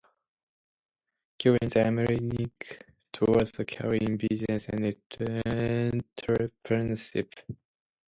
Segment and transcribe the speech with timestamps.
[1.37, 2.49] Currently, I am leaning
[3.13, 4.91] towards a career in business and
[5.45, 7.31] entrepreneurship.